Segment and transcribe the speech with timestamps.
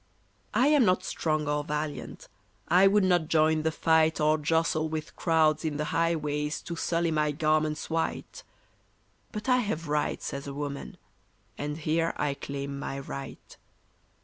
[0.55, 2.27] I am not strong or valiant,
[2.67, 7.11] I would not join the fight Or jostle with crowds in the highways To sully
[7.11, 8.41] my garments white;
[9.31, 10.97] But I have rights as a woman,
[11.55, 13.55] and here I claim my right.